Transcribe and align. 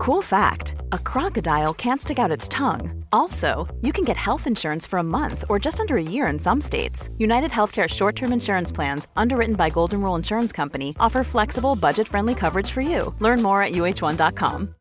Cool 0.00 0.22
fact 0.22 0.76
a 0.92 0.98
crocodile 0.98 1.74
can't 1.74 2.00
stick 2.00 2.18
out 2.18 2.30
its 2.30 2.48
tongue. 2.48 3.04
Also, 3.12 3.68
you 3.82 3.92
can 3.92 4.02
get 4.02 4.16
health 4.16 4.46
insurance 4.46 4.86
for 4.86 4.98
a 4.98 5.02
month 5.02 5.44
or 5.50 5.58
just 5.58 5.78
under 5.78 5.98
a 5.98 6.02
year 6.02 6.26
in 6.28 6.38
some 6.38 6.58
states. 6.58 7.10
United 7.18 7.50
Healthcare 7.50 7.86
short 7.86 8.16
term 8.16 8.32
insurance 8.32 8.72
plans, 8.72 9.08
underwritten 9.14 9.56
by 9.56 9.68
Golden 9.68 10.00
Rule 10.00 10.14
Insurance 10.14 10.52
Company, 10.52 10.96
offer 10.98 11.22
flexible, 11.22 11.76
budget 11.76 12.08
friendly 12.08 12.34
coverage 12.34 12.70
for 12.70 12.80
you. 12.80 13.14
Learn 13.18 13.42
more 13.42 13.62
at 13.62 13.72
uh1.com. 13.72 14.74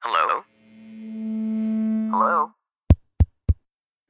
Hello? 0.00 0.44
Hello? 2.14 2.50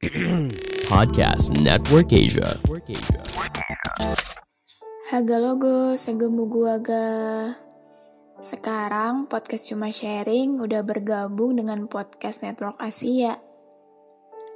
Podcast 0.94 1.60
Network 1.60 2.12
Asia. 2.12 2.56
Haga 5.10 5.38
logo, 5.42 5.96
segemu 5.98 6.46
gua 6.46 6.78
ga. 6.78 7.63
Sekarang 8.44 9.24
podcast 9.24 9.72
cuma 9.72 9.88
sharing 9.88 10.60
udah 10.60 10.84
bergabung 10.84 11.56
dengan 11.56 11.88
podcast 11.88 12.44
Network 12.44 12.76
Asia. 12.76 13.40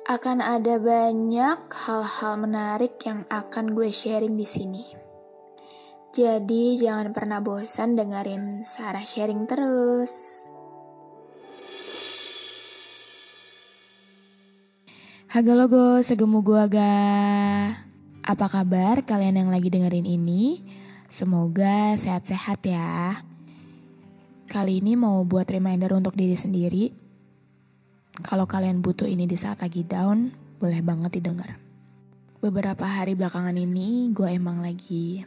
Akan 0.04 0.44
ada 0.44 0.76
banyak 0.76 1.72
hal-hal 1.72 2.34
menarik 2.36 3.00
yang 3.08 3.24
akan 3.32 3.72
gue 3.72 3.88
sharing 3.88 4.36
di 4.36 4.44
sini. 4.44 4.84
Jadi 6.12 6.76
jangan 6.76 7.16
pernah 7.16 7.40
bosan 7.40 7.96
dengerin 7.96 8.60
Sarah 8.60 9.08
sharing 9.08 9.48
terus. 9.48 10.44
Haga 15.32 15.56
logo, 15.56 16.04
segemu 16.04 16.44
gua 16.44 16.68
ga. 16.68 16.92
Apa 18.20 18.52
kabar 18.52 19.00
kalian 19.08 19.40
yang 19.40 19.48
lagi 19.48 19.72
dengerin 19.72 20.04
ini? 20.04 20.60
Semoga 21.08 21.96
sehat-sehat 21.96 22.60
ya. 22.68 23.27
Kali 24.48 24.80
ini 24.80 24.96
mau 24.96 25.28
buat 25.28 25.44
reminder 25.44 25.92
untuk 25.92 26.16
diri 26.16 26.32
sendiri. 26.32 26.88
Kalau 28.24 28.48
kalian 28.48 28.80
butuh 28.80 29.04
ini 29.04 29.28
di 29.28 29.36
saat 29.36 29.60
lagi 29.60 29.84
down, 29.84 30.32
boleh 30.56 30.80
banget 30.80 31.20
didengar. 31.20 31.60
Beberapa 32.40 32.88
hari 32.88 33.12
belakangan 33.12 33.52
ini, 33.52 34.08
gue 34.08 34.24
emang 34.32 34.64
lagi 34.64 35.20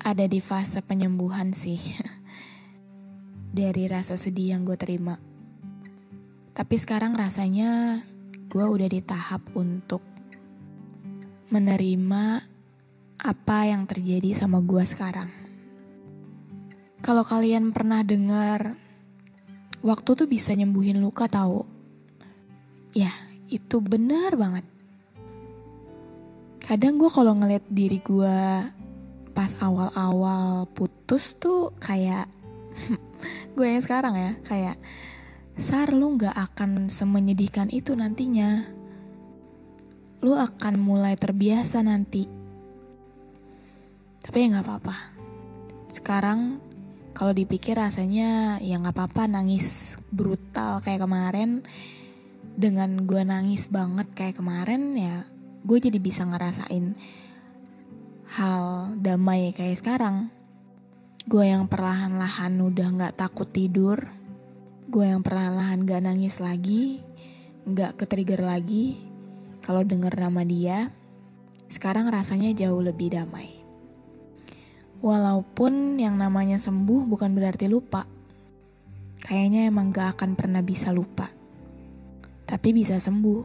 ada 0.00 0.24
di 0.24 0.40
fase 0.40 0.80
penyembuhan 0.80 1.52
sih. 1.52 1.76
Dari 3.60 3.92
rasa 3.92 4.16
sedih 4.16 4.56
yang 4.56 4.64
gue 4.64 4.80
terima. 4.80 5.20
Tapi 6.56 6.80
sekarang 6.80 7.12
rasanya 7.12 8.00
gue 8.48 8.64
udah 8.64 8.88
di 8.88 9.04
tahap 9.04 9.44
untuk 9.52 10.00
menerima 11.52 12.24
apa 13.20 13.58
yang 13.68 13.84
terjadi 13.84 14.32
sama 14.32 14.64
gue 14.64 14.80
sekarang. 14.80 15.45
Kalau 17.06 17.22
kalian 17.22 17.70
pernah 17.70 18.02
dengar 18.02 18.74
waktu 19.78 20.10
tuh 20.18 20.26
bisa 20.26 20.50
nyembuhin 20.58 20.98
luka 20.98 21.30
tahu? 21.30 21.62
Ya, 22.90 23.14
itu 23.46 23.78
benar 23.78 24.34
banget. 24.34 24.66
Kadang 26.58 26.98
gue 26.98 27.06
kalau 27.06 27.38
ngeliat 27.38 27.62
diri 27.70 28.02
gue 28.02 28.38
pas 29.38 29.52
awal-awal 29.62 30.66
putus 30.74 31.38
tuh 31.38 31.78
kayak 31.78 32.26
gue 33.54 33.66
yang 33.70 33.78
sekarang 33.86 34.18
ya 34.18 34.32
kayak 34.42 34.74
Sar 35.62 35.94
lu 35.94 36.18
gak 36.18 36.34
akan 36.34 36.90
semenyedihkan 36.90 37.70
itu 37.70 37.94
nantinya 37.94 38.66
Lu 40.26 40.34
akan 40.34 40.74
mulai 40.76 41.14
terbiasa 41.16 41.80
nanti 41.86 42.28
Tapi 44.20 44.36
ya 44.36 44.58
gak 44.58 44.66
apa-apa 44.68 44.96
Sekarang 45.88 46.65
kalau 47.16 47.32
dipikir 47.32 47.80
rasanya 47.80 48.60
ya 48.60 48.76
gak 48.76 48.92
apa-apa 48.92 49.24
nangis 49.24 49.96
brutal 50.12 50.84
kayak 50.84 51.08
kemarin 51.08 51.64
Dengan 52.56 53.08
gue 53.08 53.24
nangis 53.24 53.72
banget 53.72 54.12
kayak 54.12 54.36
kemarin 54.36 54.92
ya 54.92 55.24
Gue 55.64 55.80
jadi 55.80 55.96
bisa 55.96 56.28
ngerasain 56.28 56.92
hal 58.36 58.92
damai 59.00 59.56
kayak 59.56 59.80
sekarang 59.80 60.28
Gue 61.24 61.48
yang 61.48 61.72
perlahan-lahan 61.72 62.52
udah 62.60 62.88
gak 63.00 63.16
takut 63.16 63.48
tidur 63.48 64.12
Gue 64.86 65.10
yang 65.10 65.26
perlahan-lahan 65.26 65.82
gak 65.82 66.06
nangis 66.06 66.38
lagi, 66.38 67.02
gak 67.66 67.98
ketrigger 67.98 68.38
lagi. 68.38 68.94
Kalau 69.58 69.82
denger 69.82 70.14
nama 70.14 70.46
dia, 70.46 70.94
sekarang 71.66 72.06
rasanya 72.06 72.54
jauh 72.54 72.78
lebih 72.78 73.10
damai. 73.10 73.65
Walaupun 75.04 76.00
yang 76.00 76.16
namanya 76.16 76.56
sembuh 76.56 77.04
bukan 77.08 77.32
berarti 77.36 77.68
lupa. 77.68 78.04
Kayaknya 79.20 79.68
emang 79.68 79.90
gak 79.90 80.16
akan 80.20 80.38
pernah 80.38 80.62
bisa 80.62 80.94
lupa. 80.94 81.28
Tapi 82.46 82.68
bisa 82.70 82.96
sembuh. 82.96 83.42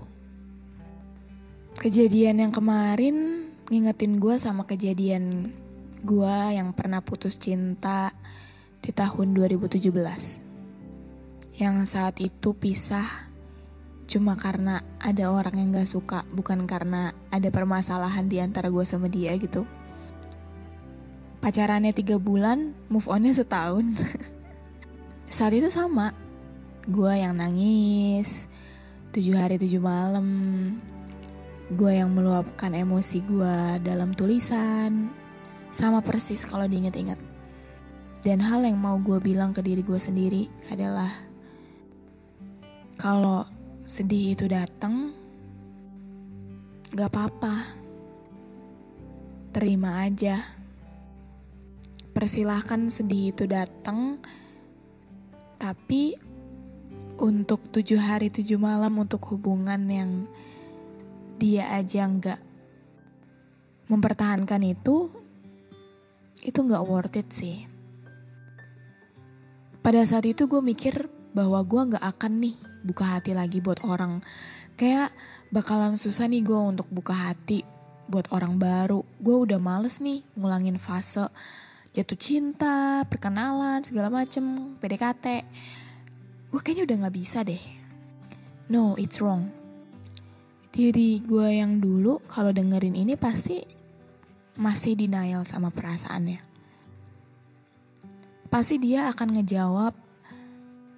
Kejadian 1.75 2.45
yang 2.45 2.53
kemarin 2.53 3.47
ngingetin 3.71 4.19
gue 4.19 4.35
sama 4.37 4.67
kejadian 4.67 5.49
gue 6.03 6.37
yang 6.53 6.75
pernah 6.75 6.99
putus 6.99 7.39
cinta 7.39 8.11
di 8.81 8.91
tahun 8.91 9.31
2017 9.37 10.51
yang 11.59 11.83
saat 11.83 12.23
itu 12.23 12.55
pisah 12.55 13.31
cuma 14.07 14.35
karena 14.35 14.83
ada 14.99 15.31
orang 15.31 15.55
yang 15.55 15.69
gak 15.71 15.87
suka, 15.87 16.27
bukan 16.31 16.67
karena 16.67 17.15
ada 17.31 17.47
permasalahan 17.47 18.27
di 18.27 18.43
antara 18.43 18.67
gue 18.67 18.83
sama 18.83 19.07
dia 19.07 19.31
gitu. 19.39 19.63
Pacarannya 21.41 21.89
tiga 21.89 22.21
bulan, 22.21 22.77
move 22.85 23.09
onnya 23.09 23.33
setahun. 23.33 23.97
saat 25.35 25.57
itu 25.57 25.73
sama, 25.73 26.13
gue 26.85 27.13
yang 27.17 27.33
nangis, 27.33 28.45
tujuh 29.09 29.33
hari 29.33 29.57
tujuh 29.57 29.81
malam, 29.81 30.29
gue 31.73 31.91
yang 31.97 32.13
meluapkan 32.13 32.69
emosi 32.77 33.25
gue 33.25 33.55
dalam 33.81 34.13
tulisan, 34.13 35.09
sama 35.73 36.05
persis 36.05 36.45
kalau 36.45 36.69
diinget-inget. 36.69 37.17
Dan 38.21 38.37
hal 38.45 38.61
yang 38.61 38.77
mau 38.77 39.01
gue 39.01 39.17
bilang 39.17 39.49
ke 39.49 39.65
diri 39.65 39.81
gue 39.81 39.97
sendiri 39.97 40.45
adalah 40.69 41.09
kalau 43.01 43.41
sedih 43.81 44.37
itu 44.37 44.45
datang, 44.45 45.09
gak 46.93 47.09
apa-apa. 47.09 47.81
Terima 49.49 50.05
aja. 50.05 50.60
Persilahkan 52.21 52.85
sedih 52.85 53.33
itu 53.33 53.49
datang, 53.49 54.21
tapi 55.57 56.13
untuk 57.17 57.65
tujuh 57.73 57.97
hari 57.97 58.29
tujuh 58.29 58.61
malam 58.61 59.01
untuk 59.01 59.25
hubungan 59.33 59.81
yang 59.89 60.29
dia 61.41 61.73
aja 61.73 62.05
nggak 62.05 62.37
mempertahankan 63.89 64.61
itu, 64.69 65.09
itu 66.45 66.59
nggak 66.61 66.85
worth 66.85 67.17
it 67.17 67.29
sih. 67.33 67.65
Pada 69.81 70.05
saat 70.05 70.29
itu 70.29 70.45
gue 70.45 70.61
mikir 70.61 71.09
bahwa 71.33 71.65
gue 71.65 71.81
nggak 71.89 72.05
akan 72.05 72.37
nih 72.37 72.55
buka 72.85 73.17
hati 73.17 73.33
lagi 73.33 73.65
buat 73.65 73.81
orang. 73.81 74.21
Kayak 74.77 75.09
bakalan 75.49 75.97
susah 75.97 76.29
nih 76.29 76.45
gue 76.45 76.59
untuk 76.69 76.85
buka 76.93 77.17
hati 77.17 77.65
buat 78.05 78.29
orang 78.29 78.61
baru. 78.61 79.01
Gue 79.17 79.41
udah 79.41 79.57
males 79.57 79.97
nih 79.97 80.21
ngulangin 80.37 80.77
fase 80.77 81.25
jatuh 81.91 82.15
cinta, 82.15 83.03
perkenalan, 83.03 83.83
segala 83.83 84.07
macem, 84.07 84.75
PDKT. 84.79 85.25
Gue 86.47 86.59
kayaknya 86.63 86.83
udah 86.87 86.97
gak 87.07 87.15
bisa 87.15 87.43
deh. 87.43 87.59
No, 88.71 88.95
it's 88.95 89.19
wrong. 89.19 89.51
Diri 90.71 91.19
gue 91.19 91.59
yang 91.59 91.83
dulu 91.83 92.23
kalau 92.31 92.55
dengerin 92.55 92.95
ini 92.95 93.19
pasti 93.19 93.59
masih 94.55 94.95
denial 94.95 95.43
sama 95.43 95.67
perasaannya. 95.67 96.39
Pasti 98.47 98.75
dia 98.79 99.11
akan 99.11 99.29
ngejawab, 99.39 99.93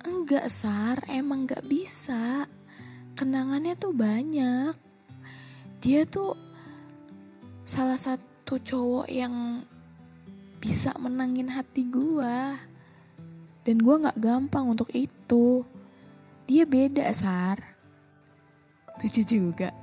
Enggak, 0.04 0.52
Sar, 0.52 1.00
emang 1.08 1.48
gak 1.48 1.64
bisa. 1.66 2.46
Kenangannya 3.18 3.74
tuh 3.80 3.96
banyak. 3.96 4.76
Dia 5.80 6.04
tuh 6.06 6.36
salah 7.64 7.96
satu 7.96 8.60
cowok 8.60 9.08
yang 9.08 9.64
bisa 10.64 10.96
menangin 10.96 11.52
hati 11.52 11.84
gua. 11.92 12.56
Dan 13.68 13.84
gua 13.84 14.08
gak 14.08 14.20
gampang 14.24 14.72
untuk 14.72 14.88
itu. 14.96 15.68
Dia 16.48 16.64
beda, 16.64 17.04
Sar. 17.12 17.60
Lucu 19.04 19.28
juga. 19.28 19.76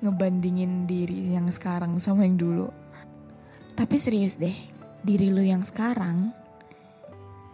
Ngebandingin 0.00 0.88
diri 0.88 1.36
yang 1.36 1.52
sekarang 1.52 2.00
sama 2.00 2.24
yang 2.24 2.40
dulu. 2.40 2.72
Tapi 3.76 3.96
serius 4.00 4.40
deh, 4.40 4.56
diri 5.04 5.28
lu 5.28 5.44
yang 5.44 5.64
sekarang 5.64 6.32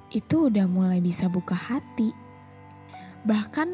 itu 0.08 0.48
udah 0.48 0.64
mulai 0.64 1.04
bisa 1.04 1.28
buka 1.28 1.52
hati. 1.52 2.14
Bahkan 3.28 3.68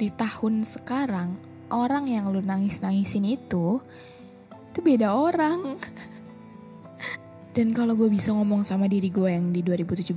di 0.00 0.10
tahun 0.10 0.66
sekarang, 0.66 1.38
orang 1.70 2.10
yang 2.10 2.34
lu 2.34 2.42
nangis-nangisin 2.42 3.38
itu, 3.38 3.78
itu 4.72 4.78
beda 4.82 5.14
orang. 5.14 5.78
Dan 7.56 7.72
kalau 7.72 7.96
gue 7.96 8.12
bisa 8.12 8.36
ngomong 8.36 8.68
sama 8.68 8.84
diri 8.84 9.08
gue 9.08 9.32
yang 9.32 9.48
di 9.48 9.64
2017, 9.64 10.12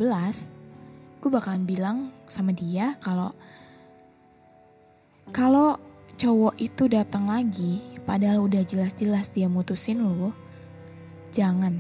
gue 1.24 1.30
bakalan 1.32 1.64
bilang 1.64 2.12
sama 2.28 2.52
dia 2.52 3.00
kalau 3.00 3.32
kalau 5.32 5.80
cowok 6.20 6.60
itu 6.60 6.92
datang 6.92 7.32
lagi, 7.32 7.80
padahal 8.04 8.44
udah 8.44 8.60
jelas-jelas 8.68 9.32
dia 9.32 9.48
mutusin 9.48 10.04
lo, 10.04 10.36
jangan. 11.32 11.80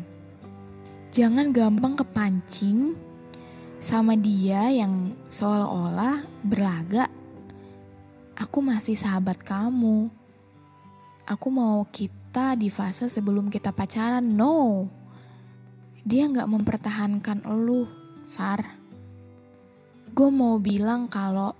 Jangan 1.11 1.51
gampang 1.51 1.99
kepancing 1.99 2.95
sama 3.83 4.15
dia 4.15 4.71
yang 4.71 5.11
seolah-olah 5.27 6.23
berlagak. 6.39 7.11
Aku 8.39 8.63
masih 8.63 8.95
sahabat 8.95 9.43
kamu. 9.43 10.07
Aku 11.27 11.51
mau 11.51 11.83
kita 11.91 12.55
di 12.55 12.71
fase 12.71 13.11
sebelum 13.11 13.51
kita 13.51 13.75
pacaran. 13.75 14.23
No. 14.23 14.87
Dia 16.09 16.25
nggak 16.25 16.49
mempertahankan 16.49 17.45
lu, 17.45 17.85
Sar. 18.25 18.65
Gue 20.09 20.33
mau 20.33 20.57
bilang 20.57 21.05
kalau 21.05 21.53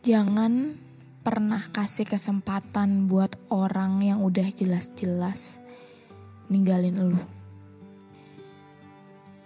jangan 0.00 0.72
pernah 1.20 1.68
kasih 1.68 2.08
kesempatan 2.08 3.04
buat 3.04 3.36
orang 3.52 4.00
yang 4.00 4.24
udah 4.24 4.48
jelas-jelas 4.56 5.60
ninggalin 6.48 7.12
lu. 7.12 7.20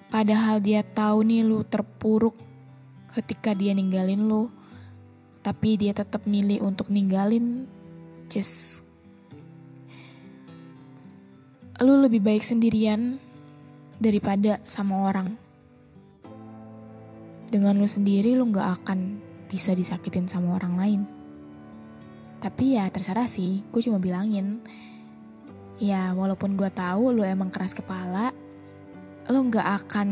Padahal 0.07 0.63
dia 0.63 0.87
tahu 0.87 1.27
nih 1.27 1.43
lu 1.43 1.67
terpuruk 1.67 2.39
ketika 3.19 3.59
dia 3.59 3.75
ninggalin 3.75 4.23
lu. 4.23 4.55
Tapi 5.43 5.83
dia 5.83 5.91
tetap 5.91 6.31
milih 6.31 6.63
untuk 6.63 6.95
ninggalin. 6.95 7.67
Just 8.31 8.87
lu 11.83 11.99
lebih 11.99 12.23
baik 12.23 12.47
sendirian 12.47 13.19
daripada 14.03 14.59
sama 14.67 15.07
orang. 15.07 15.39
Dengan 17.47 17.79
lu 17.79 17.87
sendiri 17.87 18.35
lu 18.35 18.51
gak 18.51 18.83
akan 18.83 19.23
bisa 19.47 19.77
disakitin 19.77 20.27
sama 20.27 20.59
orang 20.59 20.75
lain. 20.75 21.03
Tapi 22.43 22.75
ya 22.75 22.91
terserah 22.91 23.31
sih, 23.31 23.63
gue 23.71 23.81
cuma 23.85 24.03
bilangin. 24.03 24.59
Ya 25.79 26.11
walaupun 26.11 26.59
gue 26.59 26.67
tahu 26.75 27.15
lu 27.15 27.23
emang 27.23 27.55
keras 27.55 27.71
kepala, 27.71 28.35
lo 29.31 29.39
nggak 29.47 29.87
akan 29.87 30.09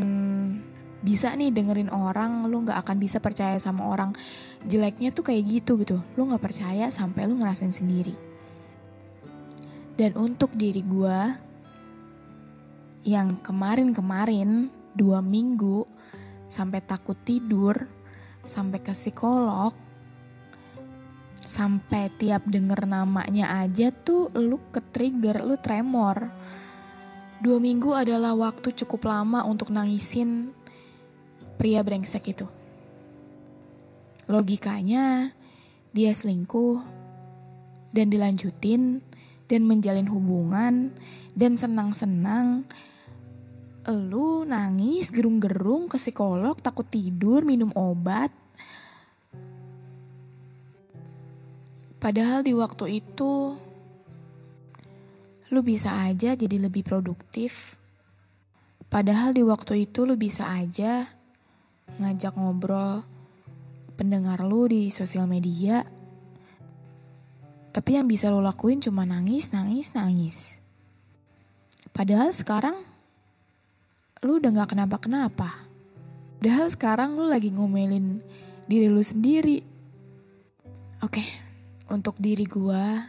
bisa 1.03 1.33
nih 1.35 1.51
dengerin 1.51 1.91
orang, 1.91 2.47
lo 2.47 2.63
nggak 2.63 2.79
akan 2.87 2.97
bisa 3.01 3.19
percaya 3.19 3.59
sama 3.59 3.83
orang 3.89 4.15
jeleknya 4.63 5.11
tuh 5.11 5.27
kayak 5.27 5.43
gitu 5.43 5.75
gitu. 5.83 5.99
Lo 6.15 6.23
nggak 6.29 6.39
percaya 6.39 6.87
sampai 6.87 7.27
lo 7.27 7.35
ngerasain 7.35 7.73
sendiri. 7.73 8.15
Dan 9.99 10.15
untuk 10.15 10.55
diri 10.55 10.85
gue 10.85 11.50
yang 13.01 13.41
kemarin-kemarin 13.41 14.69
dua 14.93 15.23
minggu 15.23 15.87
sampai 16.45 16.83
takut 16.83 17.17
tidur, 17.23 17.87
sampai 18.45 18.79
ke 18.83 18.93
psikolog, 18.93 19.73
sampai 21.41 22.13
tiap 22.19 22.45
denger 22.45 22.85
namanya 22.85 23.61
aja 23.61 23.89
tuh 23.89 24.29
lu 24.37 24.59
ke 24.69 24.83
trigger, 24.93 25.41
lu 25.41 25.57
tremor 25.57 26.29
Dua 27.41 27.57
minggu 27.57 27.89
adalah 27.97 28.37
waktu 28.37 28.69
cukup 28.69 29.09
lama 29.09 29.41
untuk 29.49 29.73
nangisin 29.73 30.53
pria 31.57 31.81
brengsek 31.81 32.37
itu. 32.37 32.45
Logikanya, 34.29 35.33
dia 35.89 36.13
selingkuh 36.13 36.85
dan 37.89 38.13
dilanjutin 38.13 39.01
dan 39.49 39.61
menjalin 39.65 40.05
hubungan 40.05 40.93
dan 41.33 41.57
senang-senang. 41.57 42.69
Lu 43.89 44.45
nangis 44.45 45.09
gerung-gerung 45.09 45.89
ke 45.89 45.97
psikolog, 45.97 46.61
takut 46.61 46.85
tidur, 46.85 47.41
minum 47.41 47.73
obat. 47.73 48.29
Padahal 51.97 52.45
di 52.45 52.53
waktu 52.53 53.01
itu 53.01 53.57
lu 55.49 55.61
bisa 55.65 56.05
aja 56.05 56.37
jadi 56.37 56.57
lebih 56.61 56.85
produktif. 56.85 57.77
Padahal 58.85 59.33
di 59.33 59.41
waktu 59.41 59.89
itu 59.89 60.05
lu 60.05 60.13
bisa 60.13 60.45
aja 60.45 61.09
ngajak 61.97 62.37
ngobrol 62.37 63.01
pendengar 63.97 64.45
lu 64.45 64.69
di 64.69 64.93
sosial 64.93 65.25
media. 65.25 65.85
Tapi 67.71 67.97
yang 67.97 68.05
bisa 68.05 68.29
lu 68.29 68.43
lakuin 68.45 68.81
cuma 68.81 69.09
nangis, 69.09 69.53
nangis, 69.53 69.93
nangis. 69.93 70.57
Padahal 71.93 72.33
sekarang 72.33 72.90
lu 74.21 74.37
udah 74.37 74.53
gak 74.53 74.77
kenapa-kenapa. 74.77 75.49
Padahal 76.37 76.69
sekarang 76.69 77.17
lu 77.17 77.25
lagi 77.25 77.49
ngomelin 77.49 78.21
diri 78.69 78.85
lu 78.85 79.01
sendiri. 79.01 79.65
Oke, 81.01 81.25
untuk 81.89 82.13
diri 82.21 82.45
gua 82.45 83.01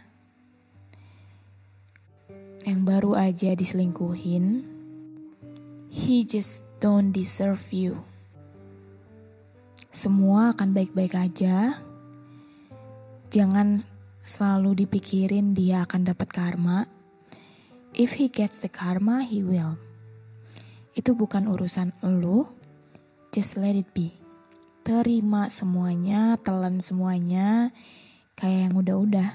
yang 2.65 2.89
baru 2.89 3.13
aja 3.13 3.53
diselingkuhin, 3.53 4.65
he 5.93 6.25
just 6.25 6.65
don't 6.81 7.13
deserve 7.13 7.61
you. 7.69 8.01
Semua 9.93 10.57
akan 10.57 10.73
baik-baik 10.73 11.13
aja. 11.13 11.77
Jangan 13.29 13.85
selalu 14.25 14.89
dipikirin 14.89 15.53
dia 15.53 15.85
akan 15.85 16.09
dapat 16.09 16.29
karma. 16.33 16.89
If 17.93 18.17
he 18.17 18.33
gets 18.33 18.65
the 18.65 18.73
karma, 18.73 19.21
he 19.21 19.45
will. 19.45 19.77
Itu 20.93 21.17
bukan 21.17 21.49
urusan 21.49 21.97
lo. 22.05 22.53
Just 23.33 23.57
let 23.57 23.73
it 23.73 23.89
be. 23.97 24.13
Terima 24.85 25.49
semuanya, 25.49 26.37
telan 26.37 26.83
semuanya, 26.85 27.73
kayak 28.37 28.69
yang 28.69 28.75
udah-udah. 28.77 29.31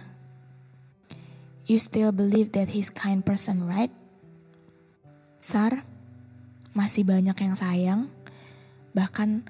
You 1.65 1.81
still 1.81 2.13
believe 2.13 2.53
that 2.53 2.71
he's 2.71 2.93
kind 2.93 3.25
person, 3.25 3.65
right? 3.65 3.91
Sar, 5.41 5.83
masih 6.77 7.07
banyak 7.07 7.35
yang 7.35 7.55
sayang. 7.55 8.01
Bahkan 8.91 9.47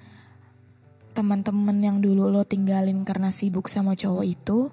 teman-teman 1.17 1.77
yang 1.81 1.97
dulu 1.99 2.29
lo 2.29 2.45
tinggalin 2.45 3.01
karena 3.01 3.33
sibuk 3.33 3.67
sama 3.67 3.97
cowok 3.97 4.25
itu, 4.25 4.69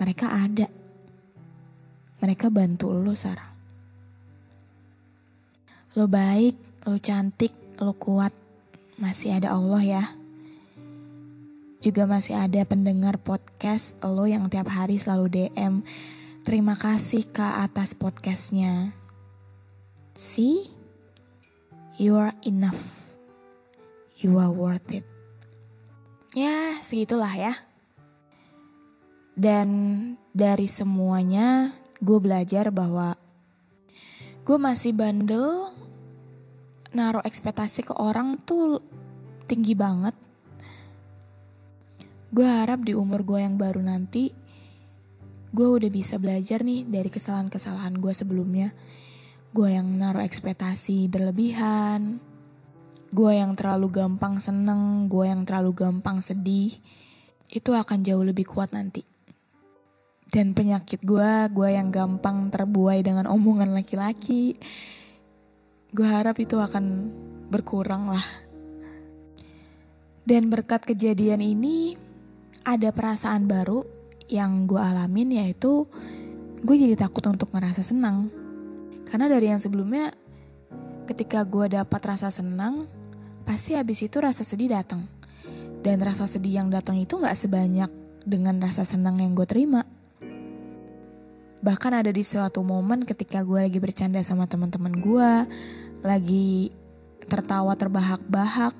mereka 0.00 0.32
ada. 0.34 0.66
Mereka 2.18 2.48
bantu 2.50 2.90
lo, 2.90 3.12
Sar. 3.12 3.57
Lo 5.96 6.10
baik, 6.10 6.56
lo 6.84 7.00
cantik, 7.00 7.54
lo 7.80 7.96
kuat. 7.96 8.34
Masih 8.98 9.38
ada 9.38 9.54
Allah 9.54 9.80
ya. 9.80 10.04
Juga 11.78 12.10
masih 12.10 12.34
ada 12.34 12.60
pendengar 12.66 13.16
podcast 13.22 13.94
lo 14.02 14.26
yang 14.26 14.50
tiap 14.50 14.66
hari 14.66 14.98
selalu 14.98 15.30
DM 15.30 15.86
Terima 16.48 16.72
kasih 16.80 17.28
Kak 17.28 17.60
atas 17.60 17.92
podcastnya. 17.92 18.96
See, 20.16 20.72
you 22.00 22.16
are 22.16 22.32
enough. 22.40 23.04
You 24.16 24.40
are 24.40 24.48
worth 24.48 24.88
it. 24.88 25.04
Ya, 26.32 26.72
segitulah 26.80 27.36
ya. 27.36 27.52
Dan 29.36 29.68
dari 30.32 30.72
semuanya, 30.72 31.76
gue 32.00 32.16
belajar 32.16 32.72
bahwa 32.72 33.12
gue 34.48 34.56
masih 34.56 34.96
bandel, 34.96 35.68
naruh 36.92 37.24
ekspektasi 37.24 37.88
ke 37.88 37.94
orang 37.96 38.40
tuh 38.44 38.80
tinggi 39.48 39.76
banget. 39.76 40.16
Gue 42.28 42.44
harap 42.44 42.84
di 42.84 42.92
umur 42.92 43.24
gue 43.24 43.40
yang 43.40 43.56
baru 43.56 43.80
nanti, 43.80 44.32
gue 45.48 45.68
udah 45.68 45.88
bisa 45.88 46.20
belajar 46.20 46.60
nih 46.60 46.84
dari 46.84 47.08
kesalahan-kesalahan 47.08 47.96
gue 47.96 48.12
sebelumnya. 48.12 48.76
Gue 49.48 49.72
yang 49.72 49.88
naruh 49.96 50.20
ekspektasi 50.20 51.08
berlebihan, 51.08 52.20
gue 53.08 53.32
yang 53.32 53.56
terlalu 53.56 53.88
gampang 53.88 54.36
seneng, 54.36 55.08
gue 55.08 55.24
yang 55.24 55.48
terlalu 55.48 55.72
gampang 55.72 56.20
sedih, 56.20 56.76
itu 57.48 57.70
akan 57.72 58.04
jauh 58.04 58.20
lebih 58.20 58.44
kuat 58.44 58.76
nanti. 58.76 59.00
Dan 60.28 60.52
penyakit 60.52 61.00
gue, 61.00 61.48
gue 61.48 61.68
yang 61.72 61.88
gampang 61.88 62.52
terbuai 62.52 63.00
dengan 63.00 63.24
omongan 63.32 63.72
laki-laki, 63.72 64.60
gue 65.88 66.04
harap 66.04 66.36
itu 66.36 66.60
akan 66.60 67.08
berkurang 67.48 68.12
lah. 68.12 68.26
Dan 70.28 70.52
berkat 70.52 70.84
kejadian 70.84 71.40
ini, 71.40 71.96
ada 72.60 72.92
perasaan 72.92 73.48
baru 73.48 73.80
yang 74.28 74.68
gue 74.68 74.76
alamin 74.76 75.40
yaitu 75.40 75.88
gue 76.60 76.76
jadi 76.76 77.00
takut 77.00 77.24
untuk 77.32 77.48
ngerasa 77.56 77.80
senang. 77.80 78.28
Karena 79.08 79.32
dari 79.32 79.48
yang 79.48 79.56
sebelumnya 79.56 80.12
ketika 81.08 81.40
gue 81.48 81.72
dapat 81.72 82.00
rasa 82.04 82.28
senang, 82.28 82.84
pasti 83.48 83.72
habis 83.72 84.04
itu 84.04 84.20
rasa 84.20 84.44
sedih 84.44 84.76
datang. 84.76 85.08
Dan 85.80 86.04
rasa 86.04 86.28
sedih 86.28 86.60
yang 86.60 86.68
datang 86.68 87.00
itu 87.00 87.16
gak 87.16 87.32
sebanyak 87.32 87.88
dengan 88.28 88.60
rasa 88.60 88.84
senang 88.84 89.24
yang 89.24 89.32
gue 89.32 89.48
terima. 89.48 89.87
Bahkan 91.68 92.00
ada 92.00 92.08
di 92.08 92.24
suatu 92.24 92.64
momen 92.64 93.04
ketika 93.04 93.44
gue 93.44 93.60
lagi 93.60 93.76
bercanda 93.76 94.24
sama 94.24 94.48
teman-teman 94.48 95.04
gue, 95.04 95.32
lagi 96.00 96.72
tertawa 97.28 97.76
terbahak-bahak, 97.76 98.72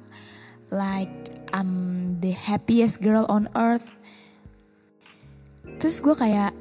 like 0.72 1.12
I'm 1.52 2.16
the 2.24 2.32
happiest 2.32 3.04
girl 3.04 3.28
on 3.28 3.52
earth. 3.52 3.92
Terus 5.76 6.00
gue 6.00 6.16
kayak, 6.16 6.56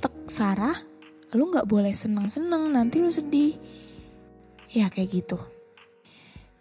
tek 0.00 0.16
Sarah, 0.32 0.80
lu 1.36 1.52
nggak 1.52 1.68
boleh 1.68 1.92
seneng-seneng, 1.92 2.72
nanti 2.72 2.96
lu 2.96 3.12
sedih. 3.12 3.52
Ya 4.72 4.88
kayak 4.88 5.12
gitu. 5.12 5.36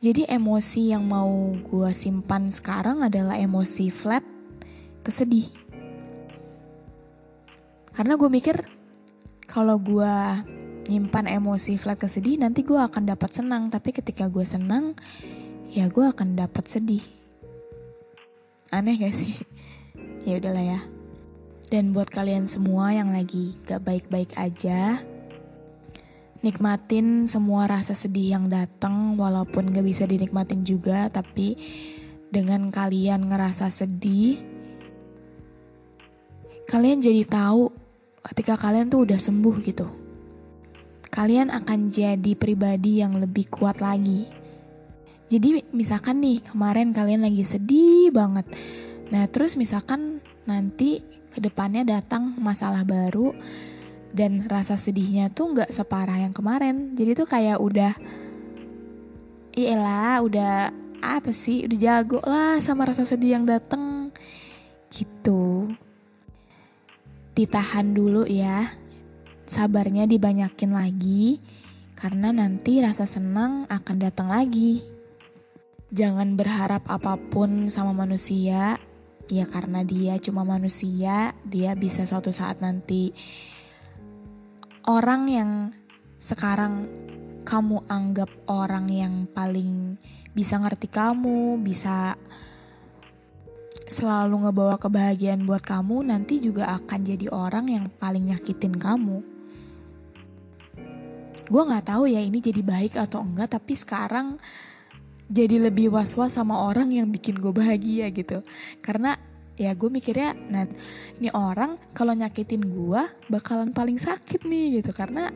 Jadi 0.04 0.28
emosi 0.28 0.92
yang 0.92 1.08
mau 1.08 1.56
gue 1.56 1.90
simpan 1.96 2.52
sekarang 2.52 3.00
adalah 3.00 3.40
emosi 3.40 3.88
flat, 3.88 4.28
kesedih. 5.08 5.48
Karena 7.98 8.14
gue 8.14 8.30
mikir 8.30 8.62
kalau 9.50 9.82
gue 9.82 10.14
nyimpan 10.86 11.26
emosi 11.42 11.82
flat 11.82 11.98
kesedih 11.98 12.38
nanti 12.38 12.62
gue 12.62 12.78
akan 12.78 13.10
dapat 13.10 13.34
senang. 13.34 13.74
Tapi 13.74 13.90
ketika 13.90 14.30
gue 14.30 14.46
senang 14.46 14.94
ya 15.74 15.90
gue 15.90 16.06
akan 16.06 16.38
dapat 16.38 16.70
sedih. 16.70 17.02
Aneh 18.70 19.02
gak 19.02 19.18
sih? 19.18 19.34
Ya 20.28 20.44
udahlah 20.44 20.60
ya. 20.76 20.80
Dan 21.72 21.96
buat 21.96 22.12
kalian 22.12 22.52
semua 22.52 22.92
yang 22.92 23.16
lagi 23.16 23.56
gak 23.64 23.80
baik-baik 23.80 24.36
aja 24.36 25.00
nikmatin 26.46 27.26
semua 27.26 27.66
rasa 27.66 27.98
sedih 27.98 28.38
yang 28.38 28.46
datang 28.46 29.18
walaupun 29.18 29.74
gak 29.74 29.86
bisa 29.86 30.06
dinikmatin 30.06 30.62
juga 30.62 31.10
tapi 31.10 31.58
dengan 32.30 32.70
kalian 32.70 33.26
ngerasa 33.26 33.72
sedih 33.74 34.38
kalian 36.70 37.02
jadi 37.02 37.24
tahu 37.26 37.87
ketika 38.22 38.58
kalian 38.58 38.90
tuh 38.90 39.06
udah 39.06 39.20
sembuh 39.20 39.56
gitu 39.66 39.88
kalian 41.18 41.50
akan 41.50 41.90
jadi 41.90 42.38
pribadi 42.38 43.02
yang 43.02 43.18
lebih 43.18 43.50
kuat 43.50 43.82
lagi. 43.82 44.30
Jadi 45.34 45.66
misalkan 45.74 46.22
nih 46.22 46.46
kemarin 46.46 46.94
kalian 46.94 47.26
lagi 47.26 47.42
sedih 47.42 48.14
banget. 48.14 48.46
Nah 49.10 49.26
terus 49.26 49.58
misalkan 49.58 50.22
nanti 50.46 51.02
ke 51.34 51.42
depannya 51.42 51.82
datang 51.82 52.38
masalah 52.38 52.86
baru 52.86 53.34
dan 54.14 54.46
rasa 54.46 54.78
sedihnya 54.78 55.34
tuh 55.34 55.58
nggak 55.58 55.74
separah 55.74 56.22
yang 56.22 56.38
kemarin. 56.38 56.94
Jadi 56.94 57.18
tuh 57.18 57.26
kayak 57.26 57.58
udah, 57.66 57.98
iyalah 59.58 60.22
udah 60.22 60.54
apa 61.02 61.34
sih 61.34 61.66
udah 61.66 61.78
jago 61.82 62.22
lah 62.22 62.62
sama 62.62 62.86
rasa 62.86 63.10
sedih 63.10 63.42
yang 63.42 63.46
datang 63.50 64.14
gitu. 64.94 65.57
Ditahan 67.38 67.94
dulu 67.94 68.26
ya. 68.26 68.66
Sabarnya 69.46 70.10
dibanyakin 70.10 70.74
lagi, 70.74 71.38
karena 71.94 72.34
nanti 72.34 72.82
rasa 72.82 73.06
senang 73.06 73.70
akan 73.70 73.98
datang 74.02 74.34
lagi. 74.34 74.82
Jangan 75.94 76.34
berharap 76.34 76.84
apa 76.90 77.16
pun 77.16 77.70
sama 77.70 77.94
manusia, 77.94 78.82
ya 79.30 79.46
karena 79.46 79.86
dia 79.86 80.18
cuma 80.18 80.42
manusia, 80.44 81.38
dia 81.46 81.78
bisa 81.78 82.10
suatu 82.10 82.34
saat 82.34 82.58
nanti. 82.60 83.14
Orang 84.84 85.30
yang 85.30 85.78
sekarang 86.18 86.90
kamu 87.46 87.88
anggap 87.88 88.34
orang 88.50 88.90
yang 88.92 89.30
paling 89.32 89.96
bisa 90.36 90.60
ngerti 90.60 90.92
kamu, 90.92 91.62
bisa 91.64 92.20
selalu 93.88 94.44
ngebawa 94.44 94.76
kebahagiaan 94.76 95.48
buat 95.48 95.64
kamu, 95.64 96.12
nanti 96.12 96.44
juga 96.44 96.76
akan 96.76 97.00
jadi 97.08 97.32
orang 97.32 97.66
yang 97.72 97.86
paling 97.96 98.28
nyakitin 98.28 98.76
kamu. 98.76 99.24
Gue 101.48 101.64
nggak 101.64 101.88
tahu 101.88 102.12
ya 102.12 102.20
ini 102.20 102.44
jadi 102.44 102.60
baik 102.60 103.00
atau 103.00 103.24
enggak 103.24 103.56
tapi 103.56 103.80
sekarang 103.80 104.36
jadi 105.32 105.72
lebih 105.72 105.96
was-was 105.96 106.36
sama 106.36 106.68
orang 106.68 106.92
yang 106.92 107.08
bikin 107.08 107.40
gue 107.40 107.56
bahagia 107.56 108.12
gitu. 108.12 108.44
Karena 108.84 109.16
ya 109.56 109.72
gue 109.72 109.88
mikirnya 109.88 110.36
nah 110.52 110.68
ini 111.18 111.32
orang 111.32 111.80
kalau 111.96 112.12
nyakitin 112.12 112.68
gue 112.68 113.02
bakalan 113.32 113.72
paling 113.72 113.96
sakit 113.96 114.44
nih 114.44 114.84
gitu. 114.84 114.92
Karena 114.92 115.32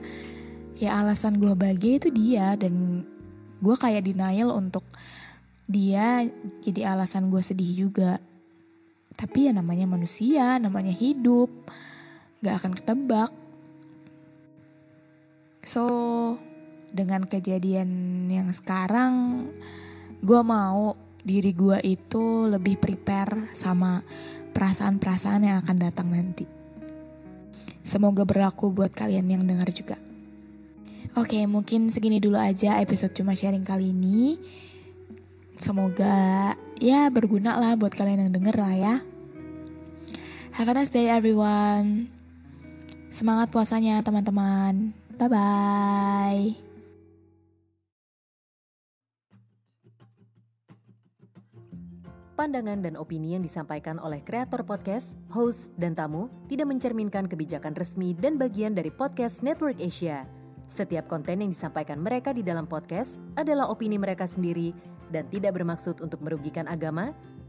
ya 0.75 0.99
alasan 0.99 1.39
gue 1.39 1.55
bahagia 1.55 2.03
itu 2.03 2.11
dia 2.11 2.59
dan 2.59 3.07
gue 3.63 3.75
kayak 3.79 4.03
denial 4.11 4.51
untuk 4.51 4.83
dia 5.71 6.27
jadi 6.59 6.91
alasan 6.91 7.31
gue 7.31 7.39
sedih 7.39 7.87
juga 7.87 8.19
tapi 9.21 9.45
ya 9.45 9.51
namanya 9.53 9.85
manusia 9.85 10.57
namanya 10.57 10.89
hidup 10.89 11.53
gak 12.41 12.57
akan 12.57 12.73
ketebak 12.73 13.29
So, 15.61 15.85
dengan 16.89 17.29
kejadian 17.29 18.25
yang 18.25 18.49
sekarang, 18.49 19.45
gue 20.17 20.41
mau 20.41 20.97
diri 21.21 21.53
gue 21.53 21.77
itu 21.85 22.49
lebih 22.49 22.81
prepare 22.81 23.53
sama 23.53 24.01
perasaan-perasaan 24.57 25.45
yang 25.45 25.57
akan 25.61 25.77
datang 25.77 26.09
nanti. 26.09 26.49
Semoga 27.85 28.25
berlaku 28.25 28.73
buat 28.73 28.89
kalian 28.89 29.29
yang 29.29 29.43
dengar 29.45 29.69
juga. 29.69 30.01
Oke, 31.13 31.45
mungkin 31.45 31.93
segini 31.93 32.17
dulu 32.17 32.41
aja 32.41 32.81
episode 32.81 33.13
cuma 33.13 33.37
sharing 33.37 33.65
kali 33.65 33.93
ini. 33.93 34.41
Semoga 35.61 36.57
ya 36.81 37.05
berguna 37.13 37.61
lah 37.61 37.77
buat 37.77 37.93
kalian 37.93 38.25
yang 38.25 38.33
denger 38.33 38.55
lah 38.57 38.73
ya. 38.73 38.95
Have 40.51 40.67
a 40.67 40.75
nice 40.75 40.91
day 40.91 41.07
everyone. 41.07 42.11
Semangat 43.07 43.55
puasanya 43.55 44.03
teman-teman. 44.03 44.91
Bye-bye. 45.15 46.59
Pandangan 52.35 52.83
dan 52.83 52.99
opini 52.99 53.39
yang 53.39 53.47
disampaikan 53.47 53.95
oleh 53.95 54.19
kreator 54.27 54.67
podcast, 54.67 55.15
host, 55.31 55.71
dan 55.79 55.95
tamu 55.95 56.27
tidak 56.51 56.67
mencerminkan 56.67 57.31
kebijakan 57.31 57.71
resmi 57.71 58.11
dan 58.11 58.35
bagian 58.35 58.75
dari 58.75 58.91
podcast 58.91 59.39
Network 59.47 59.79
Asia. 59.79 60.27
Setiap 60.67 61.07
konten 61.07 61.47
yang 61.47 61.51
disampaikan 61.55 62.03
mereka 62.03 62.35
di 62.35 62.43
dalam 62.43 62.67
podcast 62.67 63.15
adalah 63.39 63.71
opini 63.71 63.95
mereka 63.95 64.27
sendiri 64.27 64.75
dan 65.15 65.31
tidak 65.31 65.55
bermaksud 65.55 66.03
untuk 66.03 66.19
merugikan 66.19 66.67
agama, 66.67 67.15